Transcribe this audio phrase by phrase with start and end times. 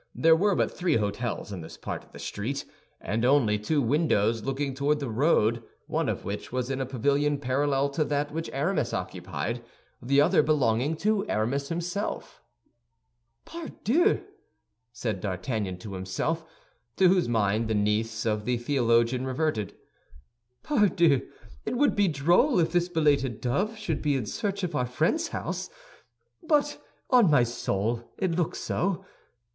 [0.15, 2.65] There were but three hôtels in this part of the street;
[2.99, 7.37] and only two windows looking toward the road, one of which was in a pavilion
[7.37, 9.63] parallel to that which Aramis occupied,
[10.01, 12.41] the other belonging to Aramis himself.
[13.45, 14.23] "Pardieu!"
[14.91, 16.43] said D'Artagnan to himself,
[16.95, 19.75] to whose mind the niece of the theologian reverted,
[20.63, 21.27] "pardieu,
[21.63, 25.27] it would be droll if this belated dove should be in search of our friend's
[25.27, 25.69] house.
[26.41, 29.05] But on my soul, it looks so.